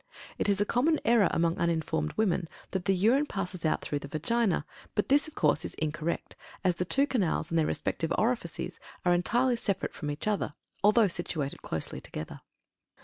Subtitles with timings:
[0.39, 4.07] It is a common error among uninformed women that the urine passes out through the
[4.07, 8.79] Vagina; but this, of course, is incorrect, as the two canals and their respective orifices
[9.05, 12.41] are entirely separate from each other, though situated closely together.